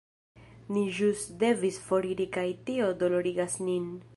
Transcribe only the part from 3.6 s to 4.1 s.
nin.